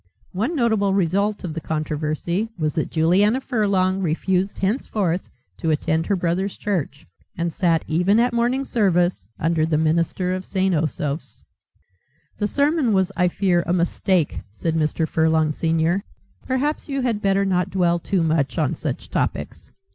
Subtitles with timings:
[0.31, 6.15] One notable result of the controversy was that Juliana Furlong refused henceforth to attend her
[6.15, 7.05] brother's church
[7.37, 10.73] and sat, even at morning service, under the minister of St.
[10.73, 11.43] Osoph's.
[12.39, 15.07] "The sermon was, I fear, a mistake," said Mr.
[15.07, 16.03] Furlong senior;
[16.47, 19.71] "perhaps you had better not dwell too much on such topics.